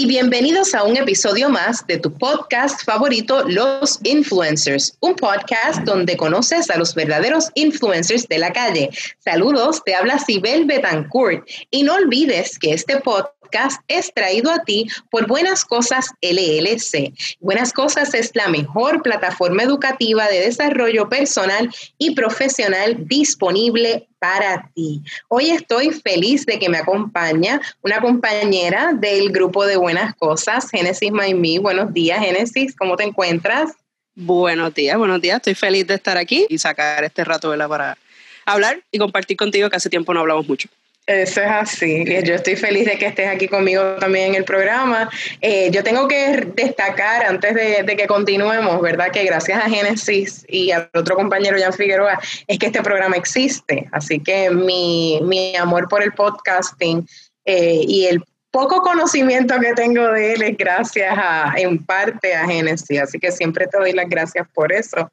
[0.00, 6.16] Y bienvenidos a un episodio más de tu podcast favorito, Los Influencers, un podcast donde
[6.16, 8.88] conoces a los verdaderos influencers de la calle.
[9.18, 13.39] Saludos, te habla Sibel Betancourt y no olvides que este podcast
[13.88, 17.12] es traído a ti por Buenas Cosas LLC.
[17.40, 25.02] Buenas Cosas es la mejor plataforma educativa de desarrollo personal y profesional disponible para ti.
[25.28, 31.10] Hoy estoy feliz de que me acompaña una compañera del grupo de Buenas Cosas, Génesis
[31.10, 31.58] Maimí.
[31.58, 33.72] Buenos días, Génesis, ¿cómo te encuentras?
[34.14, 35.36] Buenos días, buenos días.
[35.36, 37.96] Estoy feliz de estar aquí y sacar este rato la para
[38.44, 40.68] hablar y compartir contigo que hace tiempo no hablamos mucho.
[41.10, 42.04] Eso es así.
[42.24, 45.10] Yo estoy feliz de que estés aquí conmigo también en el programa.
[45.40, 49.10] Eh, yo tengo que destacar antes de, que continuemos, ¿verdad?
[49.10, 53.88] Que gracias a Génesis y al otro compañero Jan Figueroa es que este programa existe.
[53.90, 57.04] Así que mi, mi amor por el podcasting
[57.44, 58.22] eh, y el
[58.52, 63.00] poco conocimiento que tengo de él es gracias a, en parte a Génesis.
[63.00, 65.10] Así que siempre te doy las gracias por eso,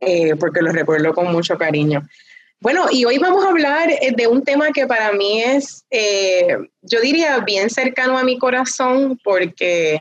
[0.00, 2.02] eh, porque lo recuerdo con mucho cariño.
[2.60, 6.56] Bueno, y hoy vamos a hablar eh, de un tema que para mí es, eh,
[6.80, 10.00] yo diría, bien cercano a mi corazón porque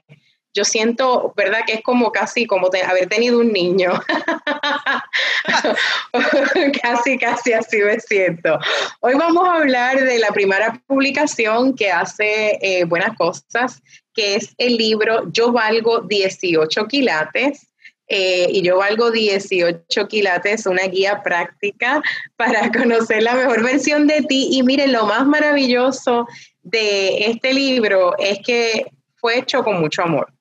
[0.54, 1.62] yo siento, ¿verdad?
[1.68, 3.92] Que es como casi como haber tenido un niño.
[6.82, 8.58] casi, casi así me siento.
[9.02, 14.56] Hoy vamos a hablar de la primera publicación que hace eh, Buenas Cosas, que es
[14.58, 17.68] el libro Yo valgo 18 quilates
[18.08, 22.02] eh, y yo valgo 18 quilates, una guía práctica
[22.36, 24.50] para conocer la mejor versión de ti.
[24.52, 26.28] Y miren, lo más maravilloso
[26.62, 28.86] de este libro es que
[29.16, 30.32] fue hecho con mucho amor.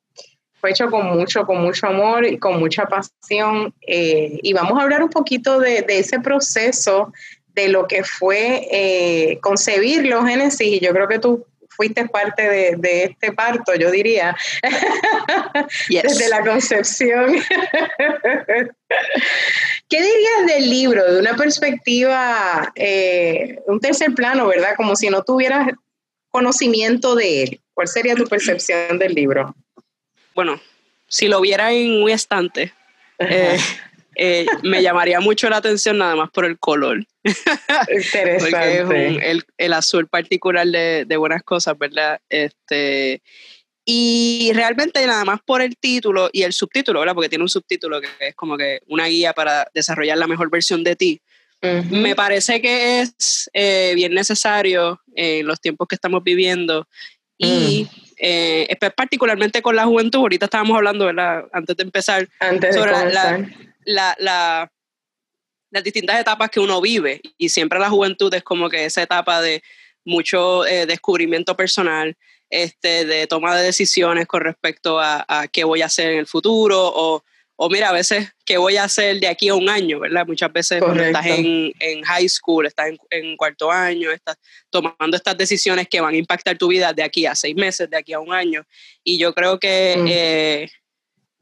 [0.53, 3.73] Fue hecho con mucho, con mucho amor y con mucha pasión.
[3.81, 7.13] Eh, y vamos a hablar un poquito de, ese proceso,
[7.47, 10.67] de lo que fue eh, concebirlo, Génesis.
[10.67, 11.45] Y yo creo que tú
[11.75, 14.35] fuiste parte de, este parto, yo diría,
[15.89, 17.35] desde la concepción.
[19.89, 24.75] ¿Qué dirías del libro, de una perspectiva, eh, un tercer plano, verdad?
[24.75, 25.69] Como si no tuvieras
[26.29, 27.61] conocimiento de él.
[27.73, 29.55] ¿Cuál sería tu percepción del libro?
[30.33, 30.59] Bueno,
[31.07, 32.73] si lo viera en un estante,
[33.19, 33.57] eh,
[34.15, 37.05] eh, me llamaría mucho la atención nada más por el color.
[37.23, 38.83] Interesante.
[38.85, 42.19] Porque el, azul particular de, buenas cosas, ¿verdad?
[42.29, 43.21] Este,
[43.83, 47.13] y realmente nada más por el título y el subtítulo, ¿verdad?
[47.13, 50.83] Porque tiene un subtítulo que es como que una guía para desarrollar la mejor versión
[50.83, 51.21] de ti.
[51.89, 56.87] Me parece que es eh, bien necesario en los tiempos que estamos viviendo
[57.39, 58.15] y mm.
[58.17, 60.19] eh, particularmente con la juventud.
[60.19, 61.45] Ahorita estábamos hablando, ¿verdad?
[61.51, 63.49] Antes de empezar, Antes de sobre la,
[63.85, 64.15] la,
[65.75, 69.41] las distintas etapas que uno vive y siempre la juventud es como que esa etapa
[69.41, 69.61] de
[70.05, 72.15] mucho eh, descubrimiento personal,
[72.49, 76.79] este, de toma de decisiones con respecto a, qué voy a hacer en el futuro
[76.79, 77.23] o,
[77.57, 80.25] o, mira, a veces qué voy a hacer de aquí a un año, ¿verdad?
[80.27, 84.37] Muchas veces cuando estás en, en, high school, estás en, cuarto año, estás
[84.69, 87.97] tomando estas decisiones que van a impactar tu vida de aquí a seis meses, de
[87.97, 88.63] aquí a un año.
[89.03, 90.07] Y yo creo que, mm.
[90.09, 90.69] eh,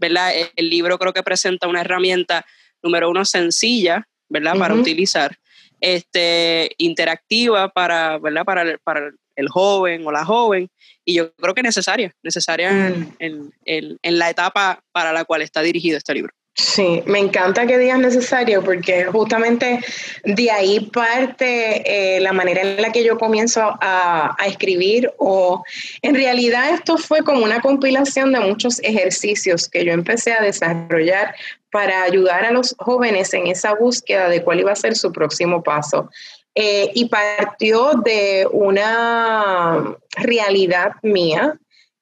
[0.04, 0.34] ¿verdad?
[0.58, 2.46] El libro creo que presenta una herramienta,
[2.82, 4.58] número uno, sencilla, ¿verdad?
[4.58, 5.38] Para utilizar,
[5.80, 8.44] este, interactiva para, ¿verdad?
[8.44, 10.70] Para, el, para el joven o la joven,
[11.06, 13.16] y yo creo que necesaria, necesaria mm.
[13.20, 16.34] en, en la etapa para la cual está dirigido este libro.
[16.56, 19.80] Sí, me encanta que digas necesario porque justamente
[20.24, 25.64] de ahí parte eh, la manera en la que yo comienzo a, a, escribir o
[26.04, 31.34] en realidad esto fue como una compilación de muchos ejercicios que yo empecé a desarrollar
[31.72, 35.64] para ayudar a los jóvenes en esa búsqueda de cuál iba a ser su próximo
[35.64, 36.08] paso.
[36.54, 41.58] Eh, y partió de una realidad mía.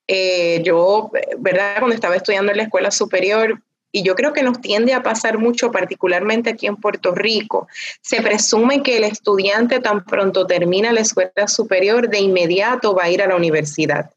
[0.07, 1.77] Eh, yo, ¿verdad?
[1.80, 5.38] Cuando estaba estudiando en la escuela superior, y yo creo que nos tiende a pasar
[5.38, 7.67] mucho, particularmente aquí en Puerto Rico.
[8.01, 13.09] Se presume que el estudiante tan pronto termina la escuela superior, de inmediato va a
[13.09, 14.09] ir a la universidad.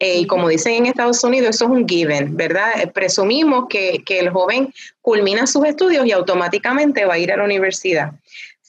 [0.00, 2.80] Eh, y como dicen en Estados Unidos, eso es un given, ¿verdad?
[2.80, 4.72] Eh, presumimos que, que el joven
[5.02, 8.12] culmina sus estudios y automáticamente va a ir a la universidad.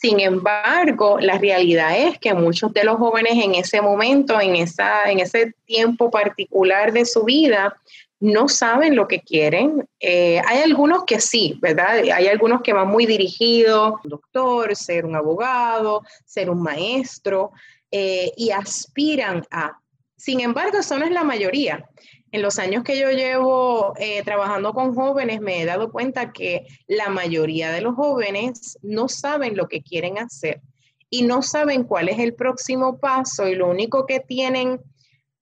[0.01, 5.11] Sin embargo, la realidad es que muchos de los jóvenes en ese momento, en, esa,
[5.11, 7.75] en ese tiempo particular de su vida,
[8.19, 9.87] no saben lo que quieren.
[9.99, 11.99] Eh, hay algunos que sí, ¿verdad?
[12.13, 17.51] Hay algunos que van muy dirigidos, doctor, ser un abogado, ser un maestro,
[17.91, 19.79] eh, y aspiran a.
[20.17, 21.85] Sin embargo, eso no es la mayoría.
[22.31, 26.67] En los años que yo llevo eh, trabajando con jóvenes, me he dado cuenta que
[26.87, 30.61] la mayoría de los jóvenes no saben lo que quieren hacer
[31.09, 34.79] y no saben cuál es el próximo paso y lo único que tienen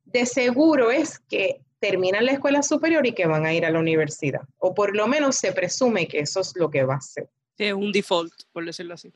[0.05, 3.79] de seguro es que terminan la escuela superior y que van a ir a la
[3.79, 4.41] universidad.
[4.57, 7.29] O por lo menos se presume que eso es lo que va a ser.
[7.57, 9.11] Sí, es un default, por decirlo así.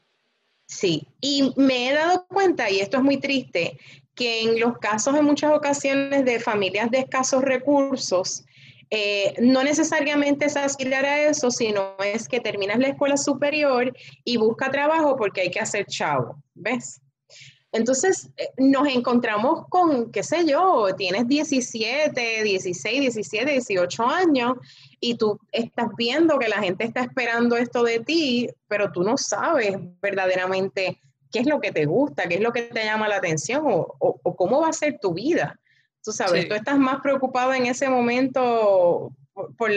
[0.68, 3.78] Sí, y me he dado cuenta, y esto es muy triste,
[4.16, 8.46] que en los casos en muchas ocasiones de familias de escasos recursos,
[8.90, 13.94] eh, no necesariamente es aspirar a eso, sino es que terminas la escuela superior
[14.24, 17.02] y busca trabajo porque hay que hacer chavo, ¿ves?
[17.72, 24.58] Entonces eh, nos encontramos con, qué sé yo, tienes 17, 16, 17, 18 años
[25.00, 29.18] y tú estás viendo que la gente está esperando esto de ti, pero tú no
[29.18, 31.00] sabes verdaderamente
[31.32, 34.36] qué es lo que te gusta, qué es lo que te llama la atención o,
[34.36, 35.58] cómo va a ser tu vida.
[36.04, 39.12] Tú sabes, tú estás más preocupado en ese momento
[39.58, 39.72] por,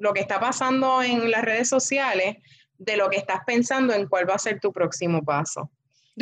[0.00, 2.36] lo que está pasando en las redes sociales
[2.78, 5.70] de lo que estás pensando en cuál va a ser tu próximo paso.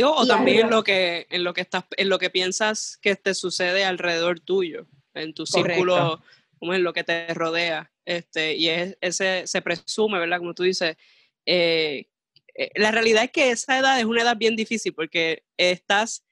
[0.05, 3.35] O también en lo que en lo que estás en lo que piensas que te
[3.35, 6.23] sucede alrededor tuyo, en tu círculo,
[6.59, 7.91] como en lo que te rodea.
[8.05, 10.39] Este, y es, ese se presume, ¿verdad?
[10.39, 10.97] Como tú dices,
[11.45, 12.07] eh,
[12.55, 16.25] eh, la realidad es que esa edad es una edad bien difícil porque estás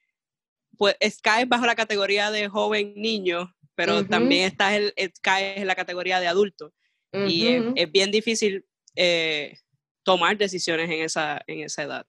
[0.76, 4.92] pues caes bajo la categoría de joven niño, pero también estás el,
[5.22, 6.72] caes en la categoría de adulto.
[7.12, 9.56] Y es, bien difícil eh,
[10.02, 12.06] tomar decisiones en esa, en esa edad.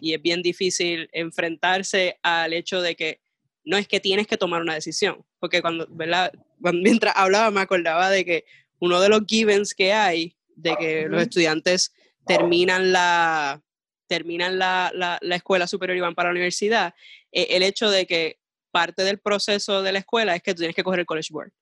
[0.00, 3.20] Y es bien difícil enfrentarse al hecho de que
[3.64, 6.32] no es que tienes que tomar una decisión, porque cuando, ¿verdad?
[6.74, 8.44] mientras hablaba me acordaba de que
[8.78, 11.92] uno de los givens que hay, de que los estudiantes
[12.26, 13.62] terminan la,
[14.06, 16.94] terminan la, la, escuela superior y van para la universidad,
[17.32, 18.38] eh, el hecho de que
[18.70, 21.52] parte del proceso de la escuela es que tú tienes que coger el College Board.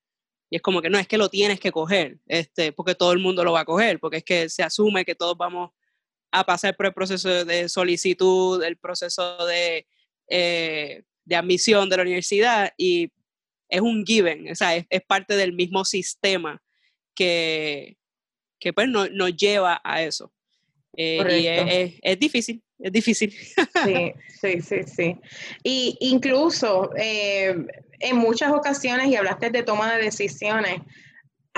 [0.50, 3.19] Y es como que no es que lo tienes que coger, este, porque todo el
[3.19, 5.70] mundo lo va a coger, porque es que se asume que todos vamos
[6.31, 9.87] a pasar por el proceso de solicitud, el proceso de,
[10.29, 13.11] eh, de admisión de la universidad y
[13.69, 16.63] es un given, o sea, es, parte del mismo sistema
[17.15, 17.97] que,
[18.59, 20.33] que pues nos lleva a eso.
[20.97, 23.33] Eh, y es, difícil, es difícil.
[23.85, 25.17] Sí, sí, sí, sí.
[25.63, 27.55] Y incluso eh,
[28.01, 30.81] en muchas ocasiones, y hablaste de toma de decisiones,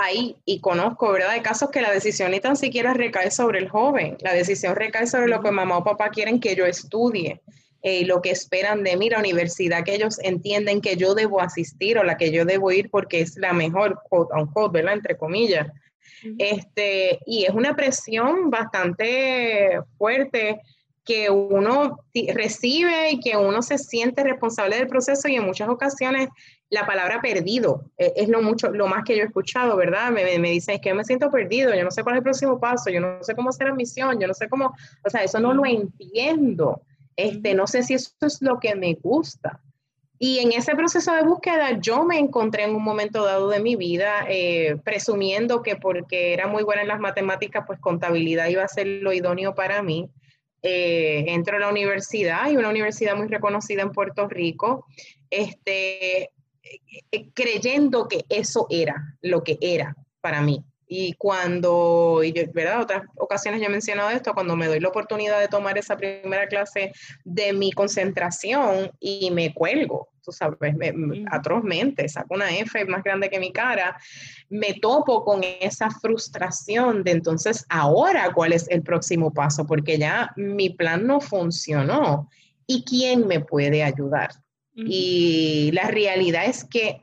[0.01, 1.31] hay, y conozco, ¿verdad?
[1.31, 5.07] Hay casos que la decisión ni tan siquiera recae sobre el joven, la decisión recae
[5.07, 7.41] sobre lo que mamá o papá quieren que yo estudie.
[7.83, 11.97] Eh, lo que esperan de mí, la universidad que ellos entienden que yo debo asistir
[11.97, 14.95] o la que yo debo ir porque es la mejor, quote unquote, ¿verdad?
[14.95, 15.67] Entre comillas.
[16.37, 20.61] Este, y es una presión bastante fuerte
[21.05, 22.01] que uno
[22.35, 26.29] recibe y que uno se siente responsable del proceso y en muchas ocasiones
[26.69, 30.11] la palabra perdido e, es lo mucho lo más que yo he escuchado, ¿verdad?
[30.11, 32.61] Me, me dicen, es que me siento perdido, yo no sé cuál es el próximo
[32.61, 34.75] paso, yo no sé cómo hacer la misión, yo no sé cómo,
[35.05, 36.83] o sea, eso no lo entiendo,
[37.17, 39.61] este, no sé si eso es lo que me gusta.
[40.23, 43.75] Y en ese proceso de búsqueda yo me encontré en un momento dado de mi
[43.75, 48.69] vida eh, presumiendo que porque era muy buena en las matemáticas, pues contabilidad iba a
[48.69, 50.11] ser lo idóneo para mí.
[50.63, 54.87] Eh, entro a la universidad y una universidad muy reconocida en Puerto Rico,
[55.31, 56.31] este,
[56.63, 60.63] eh, creyendo que eso era lo que era para mí.
[60.87, 62.83] Y cuando, y yo, ¿verdad?
[62.83, 66.49] Otras ocasiones ya he mencionado esto, cuando me doy la oportunidad de tomar esa primera
[66.49, 66.93] clase
[67.25, 70.75] de mi concentración y me cuelgo, tú sabes,
[71.31, 73.97] atrozmente, saco una F más grande que mi cara,
[74.49, 79.67] me topo con esa frustración de entonces, ahora, ¿cuál es el próximo paso?
[79.67, 82.29] Porque ya mi plan no funcionó.
[82.67, 84.31] ¿Y quién me puede ayudar?
[84.77, 87.03] Y la realidad es que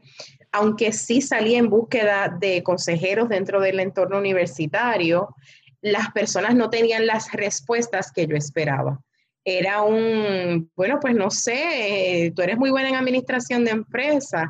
[0.52, 5.36] aunque sí salí en búsqueda de consejeros dentro del entorno universitario,
[5.82, 9.00] las personas no tenían las respuestas que yo esperaba.
[9.50, 14.50] Era un, bueno, pues no sé, tú eres muy buena en administración de empresas.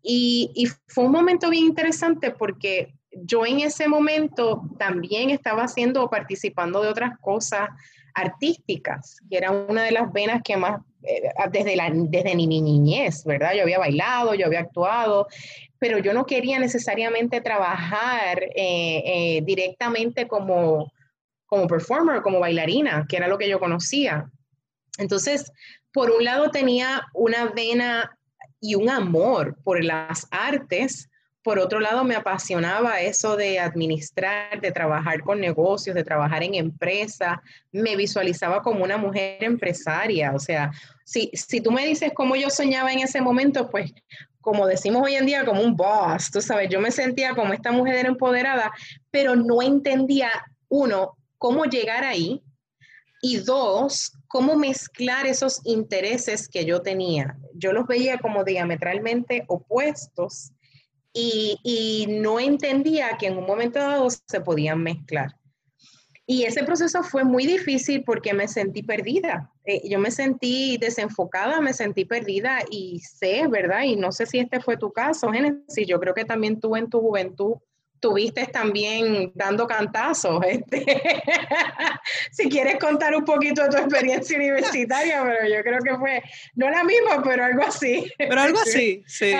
[0.00, 6.80] Y, fue un momento bien interesante porque yo en ese momento también estaba haciendo, participando
[6.80, 7.68] de otras cosas
[8.14, 13.54] artísticas, que era una de las venas que más, eh, desde, la, mi niñez, ¿verdad?
[13.56, 15.26] Yo había bailado, yo había actuado,
[15.80, 20.92] pero yo no quería necesariamente trabajar eh, eh, directamente como,
[21.48, 24.30] como performer, como bailarina, que era lo que yo conocía.
[24.98, 25.50] Entonces,
[25.92, 28.16] por un lado tenía una vena
[28.60, 31.08] y un amor por las artes,
[31.42, 36.54] por otro lado, me apasionaba eso de administrar, de trabajar con negocios, de trabajar en
[36.54, 37.40] empresa.
[37.72, 40.32] Me visualizaba como una mujer empresaria.
[40.34, 40.70] O sea,
[41.04, 43.94] si, si tú me dices cómo yo soñaba en ese momento, pues
[44.40, 47.70] como decimos hoy en día, como un boss, tú sabes, yo me sentía como esta
[47.70, 48.72] mujer empoderada,
[49.10, 50.30] pero no entendía,
[50.68, 52.42] uno, cómo llegar ahí,
[53.20, 57.36] Y dos, cómo mezclar esos intereses que yo tenía.
[57.52, 60.52] Yo los veía como diametralmente opuestos
[61.12, 65.34] y, no entendía que en un momento dado se podían mezclar.
[66.26, 69.50] Y ese proceso fue muy difícil porque me sentí perdida.
[69.64, 73.82] Eh, yo me sentí desenfocada, me sentí perdida y sé, ¿verdad?
[73.84, 75.88] Y no sé si este fue tu caso, Génesis.
[75.88, 77.54] Yo creo que también tú en tu juventud
[78.00, 80.44] tuviste también dando cantazos.
[80.46, 80.84] Este.
[82.32, 86.22] si quieres contar un poquito de tu experiencia universitaria, pero yo creo que fue,
[86.54, 88.10] no la misma, pero algo así.
[88.16, 89.32] Pero algo así, sí.
[89.32, 89.34] sí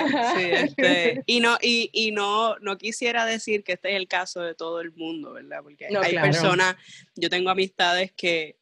[0.53, 4.55] este, y no, y, y, no, no quisiera decir que este es el caso de
[4.55, 5.61] todo el mundo, ¿verdad?
[5.63, 6.77] Porque hay personas,
[7.15, 8.59] yo tengo amistades que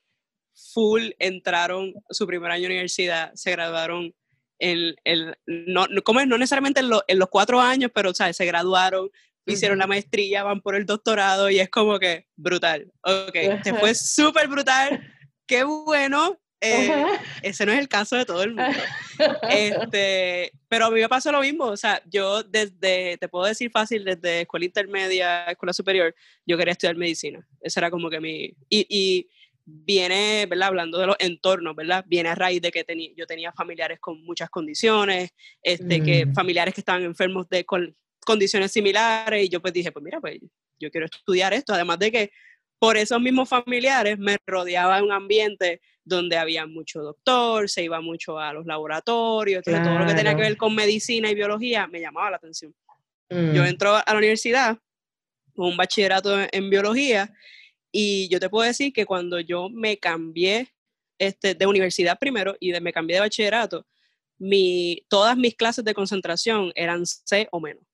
[0.55, 4.15] full entraron su primer año de universidad, se graduaron
[4.59, 8.37] en, el no, como no necesariamente en, en, los cuatro años, pero ¿sabes?
[8.37, 9.11] se graduaron,
[9.47, 12.91] hicieron la maestría, van por el doctorado y es como que brutal.
[13.03, 15.01] Ok, te fue súper brutal,
[15.47, 16.39] qué bueno.
[16.61, 16.91] Eh,
[17.43, 18.73] ese no es el caso de todo el mundo.
[19.51, 23.71] Este, pero a mí me pasó lo mismo, o sea, yo desde, te puedo decir
[23.71, 27.47] fácil, desde escuela intermedia, escuela superior, yo quería estudiar medicina.
[27.61, 28.45] Ese era como que mi...
[28.69, 29.31] Y, y
[29.67, 30.69] viene, ¿verdad?
[30.69, 32.05] Hablando de los entornos, ¿verdad?
[32.07, 35.31] Viene a raíz de que tenía, yo tenía familiares con muchas condiciones,
[35.63, 36.35] este, que mm.
[36.35, 37.65] familiares que estaban enfermos de,
[38.27, 40.39] condiciones similares y yo pues dije, pues mira, pues
[40.79, 42.33] yo quiero estudiar esto, además de que
[42.79, 48.39] por esos mismos familiares me rodeaba un ambiente donde había mucho doctor, se iba mucho
[48.39, 52.31] a los laboratorios, todo lo que tenía que ver con medicina y biología me llamaba
[52.31, 52.75] la atención.
[53.31, 53.67] Yo mm.
[53.67, 54.79] entro a la universidad
[55.55, 57.33] con un bachillerato en, biología
[57.91, 60.69] y yo te puedo decir que cuando yo me cambié
[61.19, 63.87] este, de universidad primero y de, me cambié de bachillerato,
[64.39, 67.86] mi, todas mis clases de concentración eran C o menos.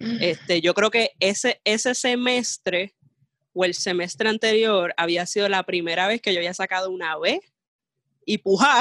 [0.00, 2.94] Este, yo creo que ese, ese semestre
[3.52, 7.40] o el semestre anterior había sido la primera vez que yo había sacado una B
[8.28, 8.80] y puja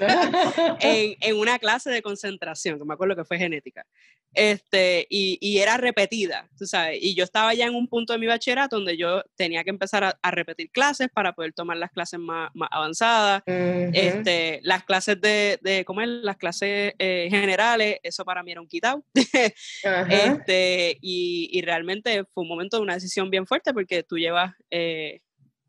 [0.80, 3.86] en, en, una clase de concentración, que me acuerdo que fue genética.
[4.34, 8.18] Este, y, y, era repetida, tú sabes, y yo estaba ya en un punto de
[8.18, 11.90] mi bachillerato donde yo tenía que empezar a, a repetir clases para poder tomar las
[11.90, 16.08] clases más, más avanzadas, este, las clases de, de ¿cómo es?
[16.08, 22.42] Las clases eh, generales, eso para mí era un quitado, este, y, y, realmente fue
[22.42, 24.52] un momento de una decisión bien fuerte porque tú llevas...
[24.70, 25.20] Eh,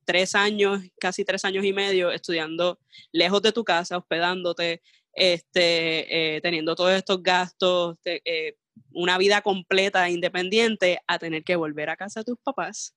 [0.05, 2.79] tres años, casi tres años y medio estudiando
[3.11, 4.81] lejos de tu casa, hospedándote,
[5.13, 8.55] este, eh, teniendo todos estos gastos, eh,
[8.91, 12.95] una vida completa independiente, a tener que volver a casa de tus papás,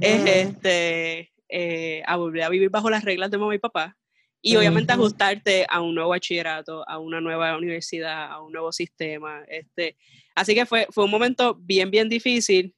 [0.00, 3.96] este, eh, a volver a vivir bajo las reglas de mamá y papá,
[4.40, 9.44] y obviamente ajustarte a un nuevo bachillerato, a una nueva universidad, a un nuevo sistema.
[9.46, 9.96] Este,
[10.34, 12.74] así que fue, fue un momento bien, bien difícil.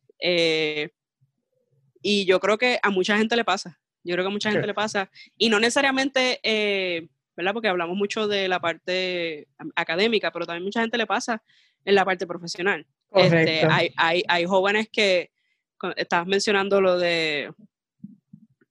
[2.04, 3.80] Y yo creo que a mucha gente le pasa.
[4.04, 5.10] Yo creo que a mucha gente le pasa.
[5.38, 6.40] Y no necesariamente
[7.36, 7.52] ¿verdad?
[7.52, 11.42] Porque hablamos mucho de la parte académica, pero también mucha gente le pasa
[11.84, 12.86] en la parte profesional.
[13.12, 15.30] Este, hay, hay, hay jóvenes que,
[15.96, 17.52] estabas mencionando lo de,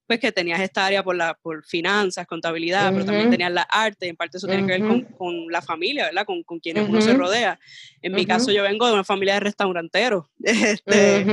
[0.06, 4.08] pues que tenías esta área por, la, por finanzas, contabilidad, pero también tenías la arte,
[4.08, 6.26] en parte eso tiene que ver con, con, la familia, ¿verdad?
[6.26, 7.60] Con, con quienes uno se rodea.
[8.02, 11.26] En mi caso yo vengo de una familia de restauranteros, este,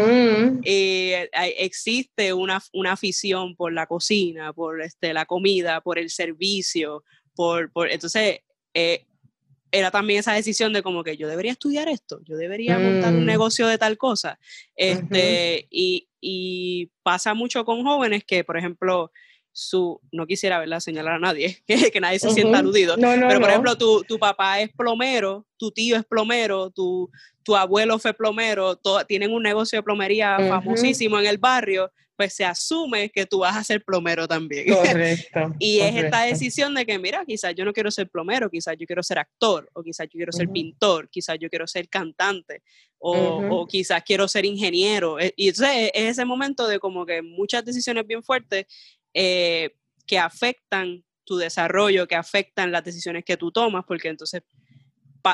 [0.64, 1.12] y
[1.58, 7.02] existe una, una afición por la cocina, por este, la comida, por el servicio,
[7.34, 8.40] por, por entonces,
[8.74, 9.04] eh,
[9.72, 13.22] era también esa decisión de como que yo debería estudiar esto, yo debería montar un
[13.22, 13.26] mm.
[13.26, 14.38] negocio de tal cosa.
[14.74, 19.10] Este, y, y, pasa mucho con jóvenes que, por ejemplo,
[19.52, 23.50] su, no quisiera verla señalar a nadie, que, que nadie se sienta aludido, pero por
[23.50, 27.10] ejemplo, tu, tu, papá es plomero, tu tío es plomero, tu,
[27.42, 32.44] tu abuelo fue plomero, tienen un negocio de plomería famosísimo en el barrio, pues se
[32.44, 34.68] asume que tú vas a ser plomero también.
[34.74, 35.54] Correcto.
[35.58, 38.86] y es esta decisión de que, mira, quizás yo no quiero ser plomero, quizás yo
[38.86, 42.62] quiero ser actor, o quizás yo quiero ser pintor, quizás yo quiero ser cantante,
[42.98, 43.14] o,
[43.48, 45.18] o, quizás quiero ser ingeniero.
[45.18, 48.66] E, y entonces es ese momento de como que muchas decisiones bien fuertes
[49.14, 49.70] eh,
[50.06, 54.42] que afectan tu desarrollo, que afectan las decisiones que tú tomas, porque entonces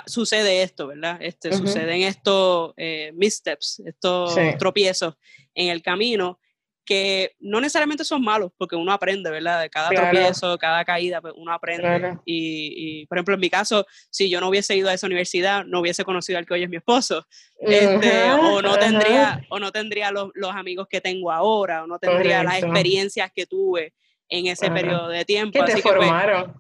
[0.07, 1.19] sucede esto, ¿verdad?
[1.21, 5.17] Este, Suceden estos eh, missteps, estos tropiezos
[5.53, 6.39] en el camino
[6.87, 9.61] que no necesariamente son malos, porque uno aprende, ¿verdad?
[9.61, 12.17] De cada tropiezo, cada caída, pues uno aprende.
[12.25, 15.65] Y, y, por ejemplo, en mi caso, si yo no hubiese ido a esa universidad,
[15.65, 17.27] no hubiese conocido al que hoy es mi esposo,
[17.59, 21.99] este, o no tendría, o no tendría los, los, amigos que tengo ahora, o no
[21.99, 23.93] tendría las experiencias que tuve
[24.29, 25.59] en ese periodo de tiempo.
[25.59, 26.55] Que te pues, formaron.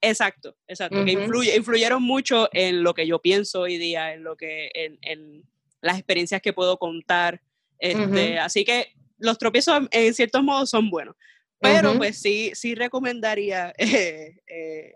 [0.00, 4.70] exacto, exacto, que influyeron mucho en lo que yo pienso hoy día, en lo que,
[4.74, 5.44] en, en
[5.82, 7.42] las experiencias que puedo contar.
[7.78, 11.16] Este, Así que los tropiezos en ciertos modos son buenos,
[11.60, 14.94] Pero pues sí, sí recomendaría eh, eh,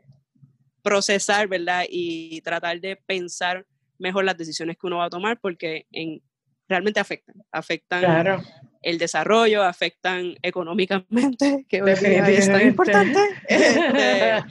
[0.83, 1.85] procesar, ¿verdad?
[1.89, 3.67] Y tratar de pensar
[3.99, 6.23] mejor las decisiones que uno va a tomar porque en,
[6.69, 7.37] realmente afectan.
[7.53, 8.43] Afectan
[8.83, 13.19] el desarrollo, afectan económicamente, que hoy es tan importante.
[13.49, 14.43] Este,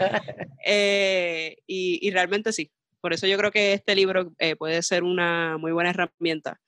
[0.66, 2.72] eh, y, realmente sí.
[3.02, 6.60] Por eso yo creo que este libro puede ser una muy buena herramienta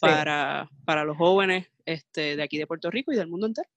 [0.00, 3.68] para, para, los jóvenes este, de aquí de Puerto Rico y del mundo entero.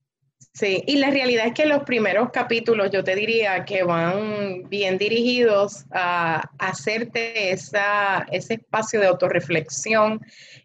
[0.52, 4.98] Sí, y la realidad es que los primeros capítulos yo te diría que van bien
[4.98, 10.22] dirigidos a hacerte esa, ese espacio de autorreflexión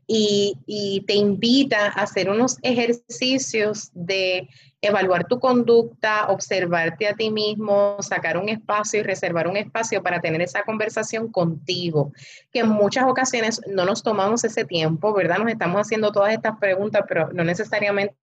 [0.07, 4.49] y, y te invita a hacer unos ejercicios de
[4.81, 10.21] evaluar tu conducta, observarte a ti mismo, sacar un espacio y reservar un espacio para
[10.21, 12.13] tener esa conversación contigo,
[12.53, 15.39] que en muchas ocasiones no nos tomamos ese tiempo, ¿verdad?
[15.39, 18.15] Nos estamos haciendo todas estas preguntas, pero no necesariamente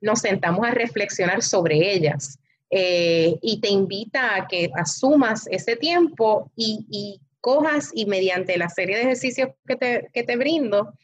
[0.00, 2.38] nos sentamos a reflexionar sobre ellas.
[2.70, 8.68] Eh, y te invita a que asumas ese tiempo y, y cojas y mediante la
[8.68, 10.94] serie de ejercicios que te, que te brindo,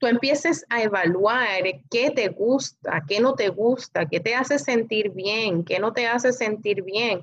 [0.00, 5.10] tú empieces a evaluar qué te gusta, qué no te gusta, qué te hace sentir
[5.10, 7.20] bien, qué no te hace sentir bien,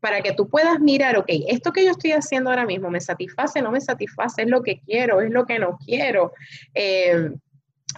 [0.00, 3.62] para que tú puedas mirar, ok, esto que yo estoy haciendo ahora mismo me satisface,
[3.62, 6.32] no me satisface, es lo que quiero, es lo que no quiero,
[6.74, 7.30] eh,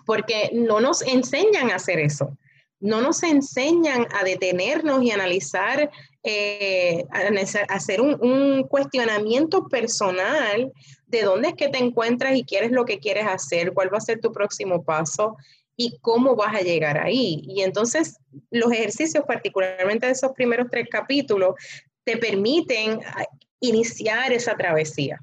[0.04, 2.36] porque no nos enseñan a hacer eso.
[2.80, 5.90] No nos enseñan a detenernos y analizar,
[6.22, 10.70] eh, a hacer un, un cuestionamiento personal
[11.08, 14.02] de dónde es que te encuentras y quieres lo que quieres hacer, cuál va a
[14.02, 15.36] ser tu próximo paso
[15.76, 17.42] y cómo vas a llegar ahí.
[17.44, 18.18] Y entonces
[18.50, 21.54] los ejercicios, particularmente de esos primeros tres capítulos,
[22.04, 23.24] te permiten ah,
[23.60, 25.20] iniciar esa travesía.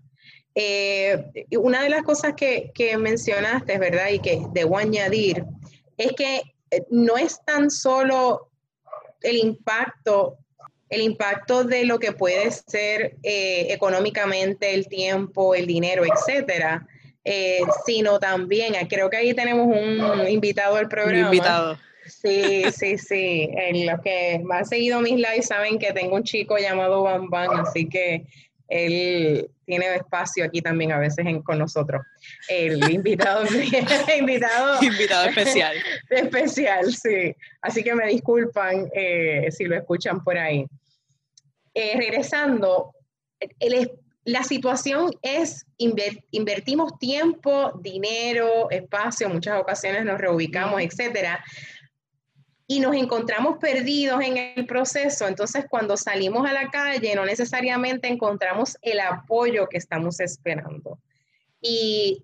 [0.55, 4.09] Eh, una de las cosas que, que mencionaste, ¿verdad?
[4.09, 5.43] Y que debo añadir,
[5.97, 8.49] es que eh, no es tan solo
[9.21, 10.37] el impacto
[10.89, 16.87] el impacto de lo que puede ser eh, económicamente el tiempo, el dinero, etcétera,
[17.23, 21.29] eh, sino también, ah, creo que ahí tenemos un invitado al programa.
[21.29, 21.77] Un invitado.
[22.05, 23.49] Sí, sí, sí.
[23.87, 27.61] los que me han seguido mis lives saben que tengo un chico llamado Bam Bam,
[27.61, 28.25] así que
[28.67, 32.01] él tiene espacio aquí también a veces con nosotros.
[32.47, 33.45] El invitado,
[34.17, 35.75] invitado, invitado especial.
[36.09, 37.35] Especial, sí.
[37.61, 40.65] Así que me disculpan eh, si lo escuchan por ahí.
[41.73, 42.93] Eh, regresando,
[44.23, 51.43] la situación es invertimos tiempo, dinero, espacio, muchas ocasiones nos reubicamos, etcétera,
[52.67, 55.27] y nos encontramos perdidos en el proceso.
[55.27, 60.99] Entonces, cuando salimos a la calle, no necesariamente encontramos el apoyo que estamos esperando.
[61.61, 62.23] Y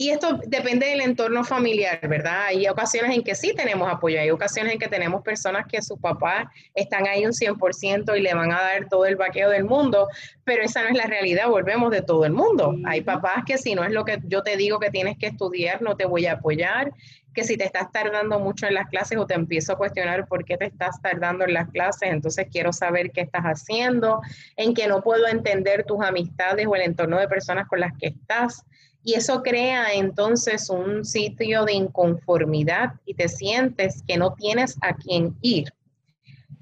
[0.00, 2.46] y esto depende del entorno familiar, ¿verdad?
[2.46, 5.98] Hay ocasiones en que sí tenemos apoyo, hay ocasiones en que tenemos personas que sus
[5.98, 10.08] papás están ahí un 100% y le van a dar todo el vaqueo del mundo,
[10.42, 12.74] pero esa no es la realidad, volvemos de todo el mundo.
[12.86, 15.82] Hay papás que si no es lo que yo te digo que tienes que estudiar,
[15.82, 16.94] no te voy a apoyar,
[17.34, 20.44] que si te estás tardando mucho en las clases o te empiezo a cuestionar por
[20.44, 24.20] qué te estás tardando en las clases, entonces quiero saber qué estás haciendo,
[24.56, 28.08] en que no puedo entender tus amistades o el entorno de personas con las que
[28.08, 28.64] estás
[29.02, 34.94] y eso crea entonces un sitio de inconformidad y te sientes que no tienes a
[34.94, 35.72] quién ir.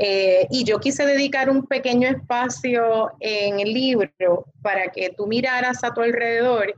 [0.01, 5.83] Eh, y yo quise dedicar un pequeño espacio en el libro para que tú miraras
[5.83, 6.73] a tu alrededor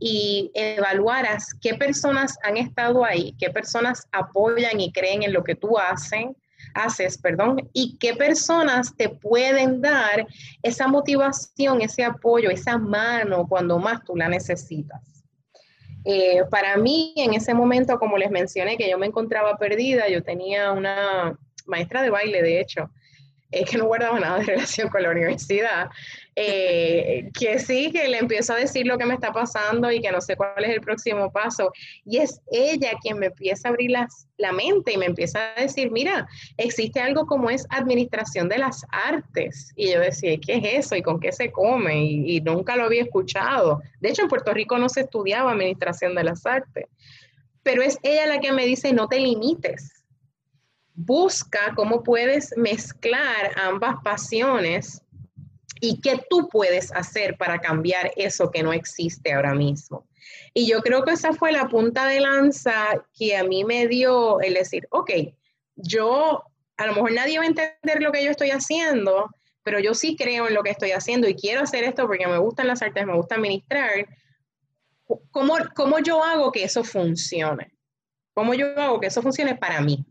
[0.00, 5.54] y evaluaras qué personas han estado ahí, qué personas apoyan y creen en lo que
[5.54, 6.36] tú hacen,
[6.74, 10.26] haces, perdón, y qué personas te pueden dar
[10.60, 15.00] esa motivación, ese apoyo, esa mano cuando más tú la necesitas.
[16.04, 20.22] Eh, para mí, en ese momento, como les mencioné, que yo me encontraba perdida, yo
[20.22, 22.90] tenía una maestra de baile, de hecho,
[23.54, 25.88] eh, que no guardaba nada de relación con la universidad,
[26.34, 30.10] eh, que sí, que le empiezo a decir lo que me está pasando y que
[30.10, 31.70] no sé cuál es el próximo paso.
[32.04, 35.60] Y es ella quien me empieza a abrir las, la mente y me empieza a
[35.60, 39.72] decir, mira, existe algo como es administración de las artes.
[39.76, 40.96] Y yo decía, ¿qué es eso?
[40.96, 42.04] ¿Y con qué se come?
[42.04, 43.82] Y, y nunca lo había escuchado.
[44.00, 46.86] De hecho, en Puerto Rico no se estudiaba administración de las artes.
[47.62, 50.03] Pero es ella la que me dice, no te limites.
[50.94, 55.02] Busca cómo puedes mezclar ambas pasiones
[55.80, 60.06] y qué tú puedes hacer para cambiar eso que no existe ahora mismo.
[60.54, 64.40] Y yo creo que esa fue la punta de lanza que a mí me dio
[64.40, 65.10] el decir, ok,
[65.76, 66.44] yo,
[66.76, 69.30] a lo mejor nadie va a entender lo que yo estoy haciendo,
[69.62, 72.38] pero yo sí creo en lo que estoy haciendo y quiero hacer esto porque me
[72.38, 74.06] gustan las artes, me gusta administrar.
[75.30, 77.72] ¿Cómo, cómo yo hago que eso funcione?
[78.32, 80.04] ¿Cómo yo hago que eso funcione para mí?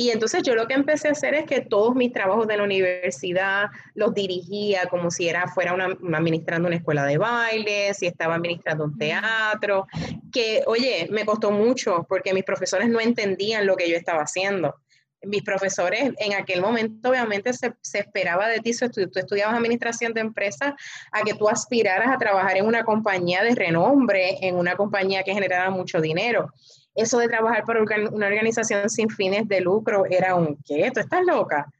[0.00, 2.62] Y entonces yo lo que empecé a hacer es que todos mis trabajos de la
[2.62, 8.36] universidad los dirigía como si era fuera una, administrando una escuela de baile, si estaba
[8.36, 9.86] administrando un teatro,
[10.32, 14.74] que oye, me costó mucho porque mis profesores no entendían lo que yo estaba haciendo
[15.22, 20.22] mis profesores en aquel momento obviamente se, esperaba de ti, si tú, estudiabas administración de
[20.22, 20.72] empresas,
[21.12, 25.34] a que tú aspiraras a trabajar en una compañía de renombre, en una compañía que
[25.34, 26.54] generara mucho dinero.
[26.94, 30.90] Eso de trabajar para una organización sin fines de lucro era un, ¿qué?
[30.92, 31.70] ¿Tú estás loca?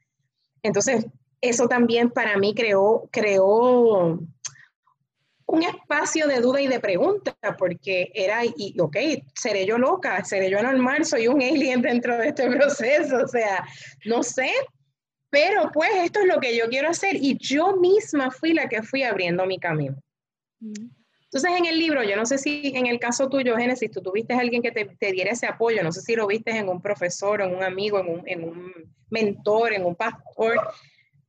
[0.63, 1.05] Entonces,
[1.41, 4.19] eso también para mí creó, creó
[5.51, 8.41] un espacio de duda y de pregunta, porque era,
[8.79, 8.97] ok,
[9.35, 13.65] seré yo loca, seré yo anormal, soy un alien dentro de este proceso, o sea,
[14.05, 14.49] no sé,
[15.29, 18.81] pero pues esto es lo que yo quiero hacer y yo misma fui la que
[18.83, 19.97] fui abriendo mi camino.
[21.33, 24.33] Entonces en el libro, yo no sé si en el caso tuyo, Génesis, tú tuviste
[24.33, 26.81] a alguien que te, te, diera ese apoyo, no sé si lo viste en un
[26.81, 28.73] profesor, en un amigo, en un, en un
[29.09, 30.59] mentor, en un pastor,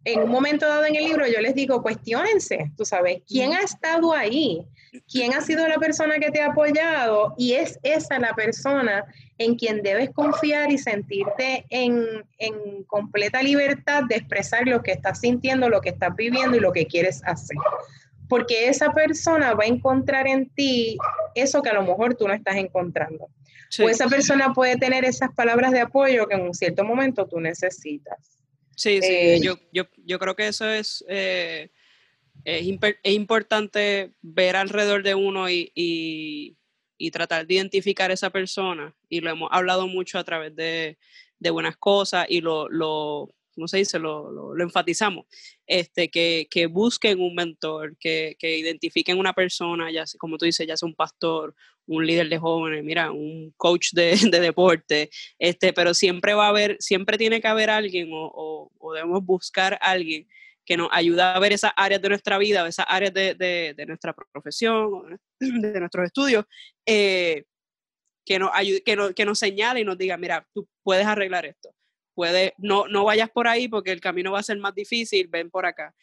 [0.05, 3.61] en un momento dado en el libro yo les digo, cuestionense, tú sabes, ¿quién ha
[3.61, 4.67] estado ahí?
[5.09, 7.35] ¿Quién ha sido la persona que te ha apoyado?
[7.39, 9.05] Y es esa la persona
[9.39, 15.21] en quien debes confiar y sentirte en, en completa libertad de expresar lo que estás
[15.21, 17.57] sintiendo, lo que estás viviendo y lo que quieres hacer.
[18.33, 20.97] Porque esa persona va a encontrar en ti
[21.35, 23.29] eso que a lo mejor tú no estás encontrando.
[23.79, 27.41] O esa persona puede tener esas palabras de apoyo que en un cierto momento tú
[27.41, 28.39] necesitas.
[28.75, 31.69] Sí, sí, eh, yo, yo, yo, creo que eso es, eh,
[32.47, 32.67] es,
[33.13, 38.95] importante ver alrededor de uno y, y, tratar de identificar esa persona.
[39.11, 40.97] Y lo hemos hablado mucho a través de,
[41.39, 43.99] de buenas cosas y lo, lo ¿cómo se dice?
[43.99, 45.27] Lo, lo, enfatizamos.
[45.67, 50.67] Este, que, que, busquen un mentor, que, que identifiquen una persona, ya como tú dices,
[50.67, 51.55] ya sea un pastor,
[51.87, 56.51] un líder de jóvenes, mira, un coach de, de, deporte, este, pero siempre va a
[56.51, 60.29] haber, siempre tiene que haber alguien o, o, debemos buscar alguien
[60.65, 64.15] que nos ayude a ver esas áreas de nuestra vida, esas áreas de, de, nuestra
[64.15, 66.45] profesión, de nuestros estudios,
[66.87, 67.45] eh,
[68.25, 71.47] que, nos ayude, que, nos, que nos señale y nos diga, mira, tú puedes arreglar
[71.47, 71.75] esto,
[72.15, 75.51] puedes, no, no vayas por ahí porque el camino va a ser más difícil, ven
[75.51, 75.95] por acá.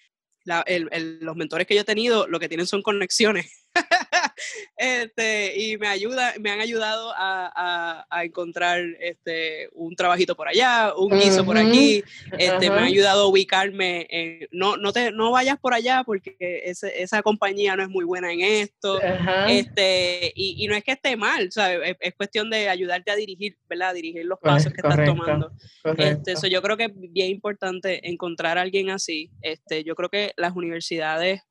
[0.46, 3.68] los mentores que yo he tenido lo que tienen son conexiones.
[4.78, 10.94] este, y me ayuda, me han ayudado a, a, encontrar este, un trabajito por allá,
[10.96, 12.04] un guiso por aquí,
[12.38, 16.36] este, me ha ayudado a ubicarme, en, no, no, te, no vayas por allá porque
[16.40, 19.00] ese, esa compañía no es muy buena en esto,
[19.48, 23.58] este, y, y, no es que esté mal, Es, es, cuestión de ayudarte a dirigir,
[23.68, 23.90] ¿verdad?
[23.90, 25.52] A dirigir los pasos que estás tomando.
[25.98, 29.32] Este, eso yo creo que es bien importante encontrar a alguien así.
[29.42, 31.42] Este, yo creo que las universidades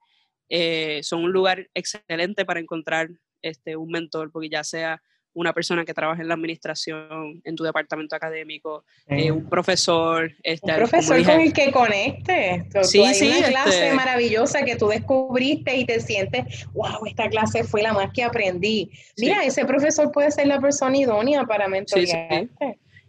[0.48, 3.08] eh, son un lugar excelente para encontrar
[3.42, 5.02] este, un mentor, porque ya sea
[5.34, 10.32] una persona que trabaja en la administración, en tu departamento académico, eh, un profesor.
[10.42, 12.66] Este, un profesor con el que conecte.
[12.82, 17.62] sí, sí, una clase este maravillosa que tú descubriste y te sientes, wow, esta clase
[17.62, 18.90] fue la más que aprendí.
[19.16, 22.48] Mira, ese profesor puede ser la persona idónea para mentorearte.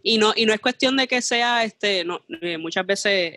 [0.02, 3.34] y no, y no es cuestión de que sea, este, no, eh, muchas veces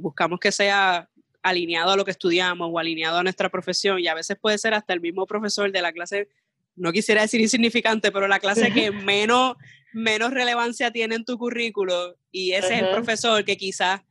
[0.00, 1.08] buscamos que sea
[1.48, 4.74] alineado a lo que estudiamos o alineado a nuestra profesión y a veces puede ser
[4.74, 6.28] hasta el mismo profesor de la clase,
[6.74, 9.56] no quisiera decir insignificante, pero la clase que menos,
[9.92, 14.02] menos relevancia tiene en tu currículo y ese es el profesor que quizás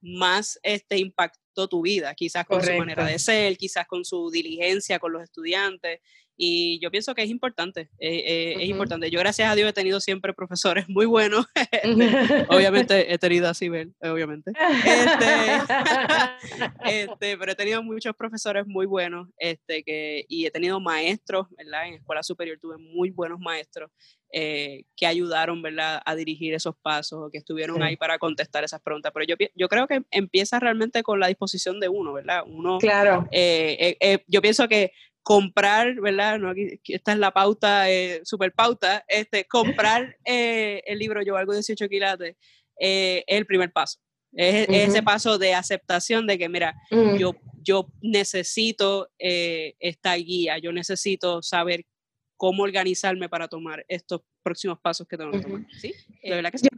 [0.00, 4.98] más este, impactó tu vida, quizás con su manera de ser, quizás con su diligencia
[4.98, 6.00] con los estudiantes.
[6.36, 9.08] Y yo pienso que es importante, eh, eh, es importante.
[9.08, 11.46] Yo gracias a Dios he tenido siempre profesores muy buenos.
[12.48, 14.50] Obviamente he tenido a Sibel, obviamente.
[14.84, 15.34] Este,
[16.84, 21.86] este, pero he tenido muchos profesores muy buenos este, que, y he tenido maestros, ¿verdad?
[21.86, 23.90] En escuela superior tuve muy buenos maestros
[24.32, 26.02] eh, que ayudaron, ¿verdad?
[26.04, 29.12] A dirigir esos pasos, que estuvieron ahí para contestar esas preguntas.
[29.14, 32.42] Pero yo, yo creo que empieza realmente con la disposición de uno, ¿verdad?
[32.44, 33.28] Uno, claro.
[34.26, 34.90] yo pienso que
[35.24, 36.38] comprar, ¿verdad?
[36.38, 41.36] No, aquí, esta es la pauta, eh, super pauta, este, comprar eh, el libro Yo
[41.36, 42.36] Algo 18 quilates
[42.78, 43.98] eh, es el primer paso.
[44.36, 47.16] Es, ese paso de aceptación de que, mira, mm.
[47.16, 51.86] yo, yo necesito eh, esta guía, yo necesito saber
[52.36, 55.64] cómo organizarme para tomar estos próximos pasos que tengo que tomar.
[55.80, 55.94] ¿Sí?
[56.22, 56.68] De verdad que sí.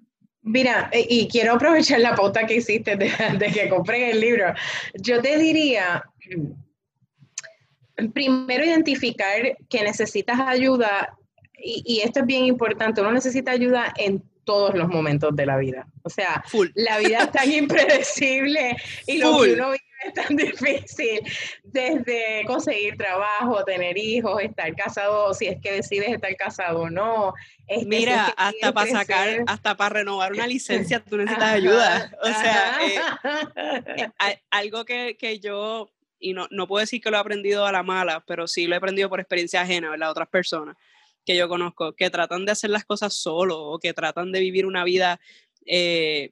[0.42, 4.54] Mira, y quiero aprovechar la pauta que hiciste de, de que compré el libro.
[4.94, 6.04] Yo te diría,
[8.12, 11.16] primero identificar que necesitas ayuda,
[11.58, 15.86] y, esto es bien importante, uno necesita ayuda en todos los momentos de la vida.
[16.02, 21.20] O sea, la vida es tan impredecible y lo que uno vive es tan difícil
[21.64, 27.34] desde conseguir trabajo, tener hijos, estar casado, si es que decides estar casado o no.
[27.66, 32.12] Este, Mira, hasta para sacar, hasta para renovar una licencia tú necesitas ayuda.
[32.22, 37.16] O sea, eh, eh, algo que, que yo, y no, no puedo decir que lo
[37.16, 40.10] he aprendido a la mala, pero sí lo he aprendido por experiencia ajena, ¿verdad?
[40.10, 40.76] Otras personas
[41.26, 44.64] que yo conozco, que tratan de hacer las cosas solo o que tratan de vivir
[44.64, 45.20] una vida
[45.66, 46.30] eh,